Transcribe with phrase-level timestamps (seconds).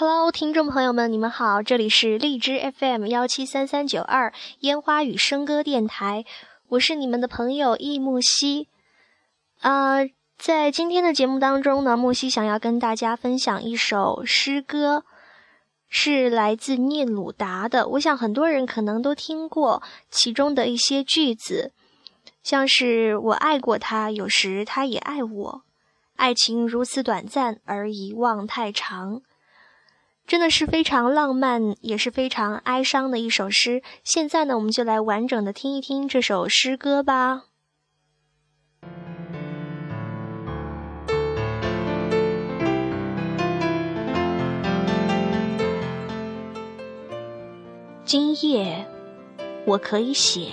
[0.00, 6.24] Hello，听众朋友们，你们好，这里是荔枝 FM 幺七三三九二烟花与笙歌电台，
[6.68, 8.68] 我是你们的朋友易木兮。
[9.60, 9.98] 啊，
[10.38, 15.04] 在今天的节目当中呢，木兮想要跟大家分享一首诗歌，
[15.90, 17.86] 是来自聂鲁达的。
[17.88, 21.72] 我想很多人可能都听过其中的一些句子，
[22.42, 25.62] 像是我爱过他，有时他也爱我，
[26.16, 29.20] 爱情如此短暂，而遗忘太长。
[30.30, 33.82] 真的是非常浪漫，也是非常哀伤的一首诗。
[34.04, 37.46] 现在呢，我们就来完整的听一听这首诗歌吧。
[48.04, 48.86] 今夜
[49.66, 50.52] 我可以写，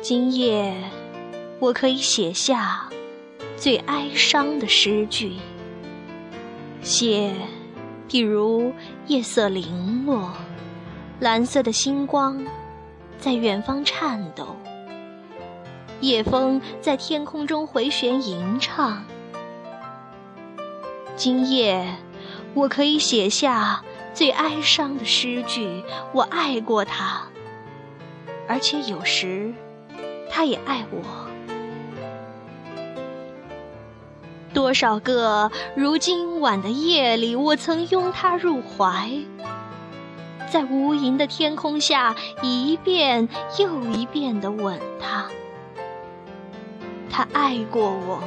[0.00, 0.72] 今夜
[1.58, 2.88] 我可以写下
[3.56, 5.32] 最哀伤的诗句。
[6.84, 7.32] 写，
[8.10, 8.70] 譬如
[9.06, 10.30] 夜色零落，
[11.18, 12.44] 蓝色的星光
[13.18, 14.54] 在远方颤抖，
[16.00, 19.02] 夜风在天空中回旋吟唱。
[21.16, 21.96] 今夜，
[22.52, 23.82] 我可以写下
[24.12, 25.82] 最哀伤的诗句：
[26.12, 27.22] 我爱过他，
[28.46, 29.54] 而且有时，
[30.30, 31.23] 他也爱我。
[34.54, 39.10] 多少个如今晚的夜里，我曾拥她入怀，
[40.50, 45.26] 在无垠的天空下，一遍又一遍地吻她。
[47.10, 48.22] 他爱过我，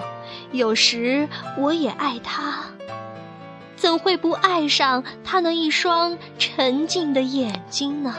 [0.51, 2.63] 有时我也爱他，
[3.75, 8.15] 怎会不爱上他那一双沉静的眼睛呢？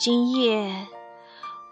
[0.00, 0.88] 今夜。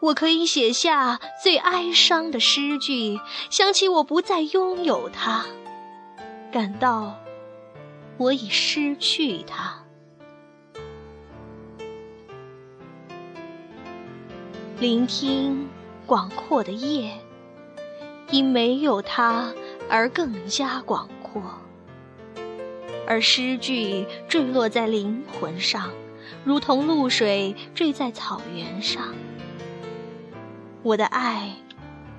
[0.01, 5.45] 我可以写下最哀伤的诗句，想起我不再拥有它，
[6.51, 7.19] 感到
[8.17, 9.85] 我已失去它。
[14.79, 15.69] 聆听
[16.07, 17.13] 广阔的夜，
[18.31, 19.53] 因没有它
[19.91, 21.43] 而更加广阔，
[23.07, 25.91] 而诗句坠落在灵魂上，
[26.43, 29.15] 如同露水坠在草原上。
[30.83, 31.51] 我的爱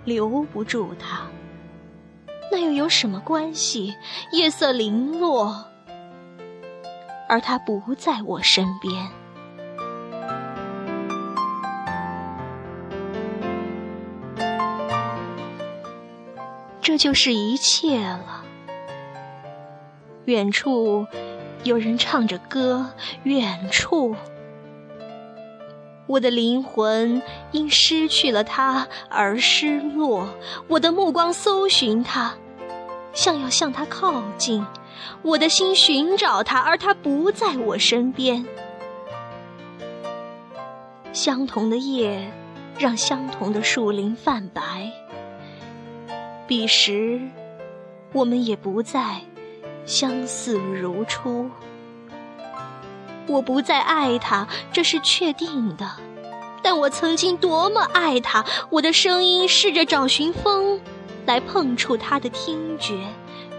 [0.05, 1.21] 留不住他，
[2.51, 3.95] 那又有什么关系？
[4.31, 5.65] 夜色零落，
[7.27, 9.09] 而他不在我身边，
[16.81, 18.43] 这就是一切了。
[20.25, 21.07] 远处
[21.63, 22.91] 有人唱着歌，
[23.23, 24.15] 远处。
[26.07, 30.27] 我的灵魂因失去了他而失落，
[30.67, 32.33] 我的目光搜寻他，
[33.13, 34.65] 像要向他靠近，
[35.21, 38.45] 我的心寻找他，而他不在我身边。
[41.13, 42.31] 相同的夜，
[42.77, 44.91] 让相同的树林泛白。
[46.47, 47.21] 彼时，
[48.11, 49.21] 我们也不再
[49.85, 51.49] 相似如初。
[53.27, 55.89] 我不再爱他，这是确定的。
[56.63, 58.45] 但我曾经多么爱他！
[58.69, 60.79] 我的声音试着找寻风，
[61.25, 63.07] 来碰触他的听觉。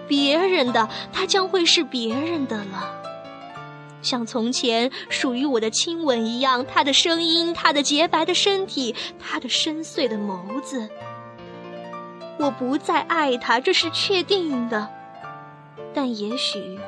[0.06, 3.00] 别人的，他将会是别人的了。
[4.02, 10.88] 像从前属于我的亲吻一样，他的声音，他的洁白的身体，他的深邃的眸子。
[12.38, 14.88] 我不再爱他，这是确定的。
[15.94, 16.78] 但也许，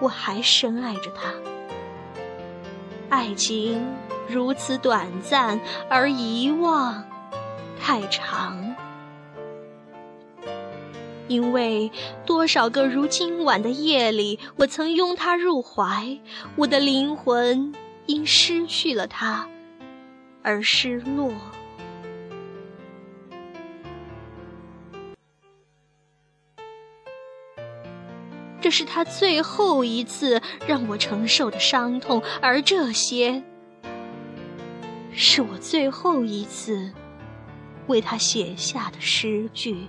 [0.00, 1.32] 我还深爱着他。
[3.12, 3.86] 爱情
[4.26, 7.04] 如此短暂，而遗忘
[7.78, 8.74] 太长。
[11.28, 11.92] 因为
[12.24, 16.18] 多少个如今晚的夜里，我曾拥他入怀，
[16.56, 17.74] 我的灵魂
[18.06, 19.46] 因失去了他
[20.42, 21.30] 而失落。
[28.62, 33.42] 这是他最后一次让我承受的伤痛，而这些
[35.12, 36.92] 是我最后一次
[37.88, 39.88] 为他写下的诗句。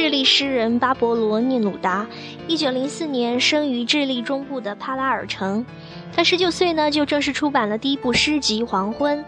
[0.00, 2.06] 智利诗人巴勃罗·聂鲁达，
[2.46, 5.66] 一九零四年生于智利中部的帕拉尔城。
[6.14, 9.18] 他十九岁呢，就正式出版了第一部诗集《黄昏》。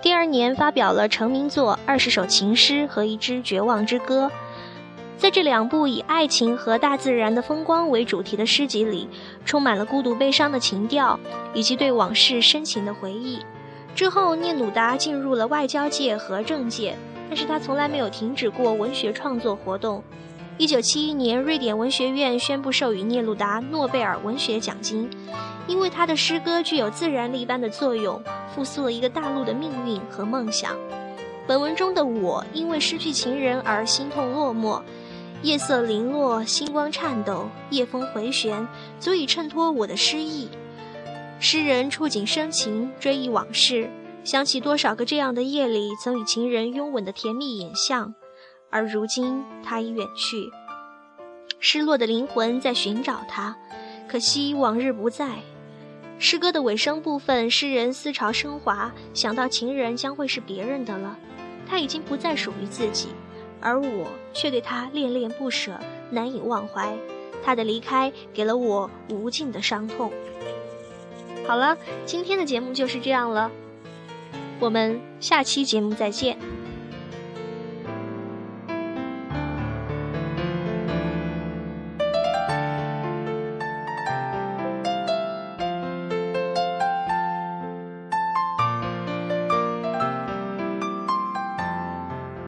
[0.00, 4.28] 第二年发表了成名作《二十首情诗和一支绝望之歌》。
[5.18, 9.08] 在这两部以爱情和大自然的风光为主题的诗集里，
[9.44, 11.18] 充满了孤独悲伤的情调，
[11.52, 13.40] 以及对往事深情的回忆。
[13.96, 16.94] 之后，聂鲁达进入了外交界和政界，
[17.30, 20.02] 但是他从来没有停止过文学创作活动。
[20.58, 25.08] 一九七一年，瑞典文学院宣布授予聂鲁达诺贝尔文学奖金，
[25.68, 28.20] 因为他的诗歌具有自然力般的作用，
[28.52, 30.76] 复苏了一个大陆的命运和梦想。
[31.46, 34.82] 本文中的我，因为失去情人而心痛落寞。
[35.42, 38.68] 夜色零落，星光颤抖，夜风回旋，
[38.98, 40.48] 足以衬托我的诗意。
[41.38, 43.88] 诗人触景生情，追忆往事，
[44.22, 48.14] 想起多少个这样的夜里，曾与情人拥吻的甜蜜影像，
[48.68, 50.50] 而如今他已远去。
[51.58, 53.56] 失落的灵魂在寻找他，
[54.08, 55.38] 可惜往日不在。
[56.18, 61.16] 诗歌的尾声部分，诗人思潮升华，想到情人将会是别人的了，
[61.66, 63.08] 他已经不再属于自己。
[63.62, 65.78] 而我却对他恋恋不舍，
[66.10, 66.94] 难以忘怀。
[67.42, 70.12] 他的离开给了我无尽的伤痛。
[71.46, 73.50] 好了，今天的节目就是这样了，
[74.60, 76.36] 我们下期节目再见。